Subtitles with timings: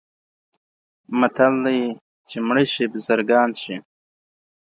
[1.19, 1.81] متل دی:
[2.27, 3.75] چې مړه شي بزرګان شي.